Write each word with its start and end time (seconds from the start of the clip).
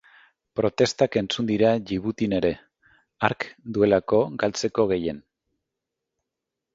Protestak 0.59 1.17
entzun 1.19 1.49
dira 1.49 1.73
Djibutin 1.89 2.33
ere, 2.37 2.49
hark 3.27 3.45
duelako 3.77 4.23
galtzeko 4.45 4.87
gehien. 4.93 5.21